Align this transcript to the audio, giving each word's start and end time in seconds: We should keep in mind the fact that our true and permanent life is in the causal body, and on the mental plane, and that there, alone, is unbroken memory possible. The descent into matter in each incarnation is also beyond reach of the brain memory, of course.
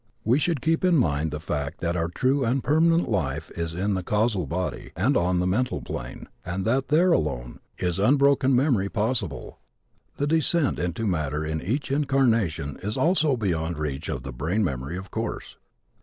We 0.23 0.39
should 0.39 0.63
keep 0.63 0.83
in 0.83 0.97
mind 0.97 1.29
the 1.29 1.39
fact 1.39 1.79
that 1.81 1.95
our 1.95 2.07
true 2.07 2.43
and 2.43 2.63
permanent 2.63 3.07
life 3.07 3.51
is 3.55 3.75
in 3.75 3.93
the 3.93 4.01
causal 4.01 4.47
body, 4.47 4.91
and 4.95 5.15
on 5.15 5.37
the 5.37 5.45
mental 5.45 5.79
plane, 5.79 6.27
and 6.43 6.65
that 6.65 6.87
there, 6.87 7.11
alone, 7.11 7.59
is 7.77 7.99
unbroken 7.99 8.55
memory 8.55 8.89
possible. 8.89 9.59
The 10.17 10.25
descent 10.25 10.79
into 10.79 11.05
matter 11.05 11.45
in 11.45 11.61
each 11.61 11.91
incarnation 11.91 12.79
is 12.81 12.97
also 12.97 13.37
beyond 13.37 13.77
reach 13.77 14.09
of 14.09 14.23
the 14.23 14.33
brain 14.33 14.63
memory, 14.63 14.97
of 14.97 15.11
course. 15.11 15.57